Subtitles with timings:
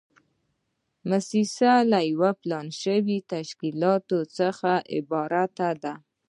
[1.09, 3.81] موسسه له یو پلان شوي تشکیل
[4.37, 5.93] څخه عبارت ده.